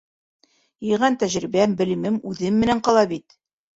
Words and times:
Йыйған 0.87 1.17
тәжрибәм, 1.23 1.77
белемем 1.83 2.19
үҙем 2.33 2.59
менән 2.65 2.83
ҡала 2.89 3.05
бит! 3.13 3.41